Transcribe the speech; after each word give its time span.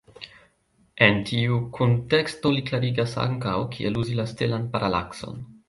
En 1.07 1.19
tiu 1.31 1.59
kunteksto 1.75 2.53
li 2.55 2.65
klarigas 2.71 3.15
ankaŭ, 3.27 3.55
kiel 3.77 4.03
uzi 4.05 4.19
la 4.23 4.29
stelan 4.35 4.69
paralakson. 4.77 5.43